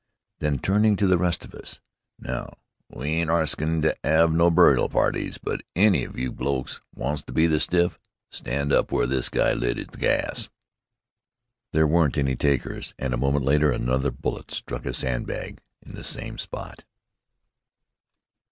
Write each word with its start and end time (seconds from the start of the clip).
Then, 0.39 0.57
turning 0.57 0.95
to 0.95 1.05
the 1.05 1.19
rest 1.19 1.45
of 1.45 1.53
us, 1.53 1.79
"Now, 2.17 2.57
we 2.89 3.09
ain't 3.09 3.29
arskin' 3.29 3.83
to 3.83 3.95
'ave 4.03 4.33
no 4.33 4.49
burial 4.49 4.89
parties. 4.89 5.37
But 5.37 5.59
if 5.61 5.65
any 5.75 6.03
of 6.05 6.17
you 6.17 6.31
blokes 6.31 6.81
wants 6.95 7.21
to 7.21 7.31
be 7.33 7.45
the 7.45 7.59
stiff, 7.59 7.99
stand 8.31 8.73
up 8.73 8.87
w'ere 8.87 9.05
this 9.05 9.29
guy 9.29 9.53
lit 9.53 9.91
the 9.91 9.99
gas." 9.99 10.49
There 11.71 11.85
weren't 11.85 12.17
any 12.17 12.35
takers, 12.35 12.95
and 12.97 13.13
a 13.13 13.15
moment 13.17 13.45
later 13.45 13.69
another 13.71 14.09
bullet 14.09 14.49
struck 14.49 14.87
a 14.87 14.93
sandbag 14.95 15.61
in 15.83 15.91
the 15.91 16.03
same 16.03 16.39
spot. 16.39 16.83